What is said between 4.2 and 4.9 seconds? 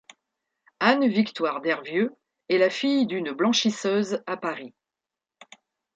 à Paris.